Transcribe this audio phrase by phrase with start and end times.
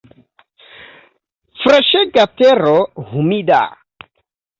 [1.65, 2.73] Freŝega tero
[3.11, 3.61] humida.